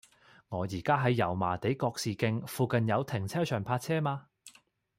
[0.49, 4.25] 我依家喺油麻地覺士徑，附近有停車場泊車嗎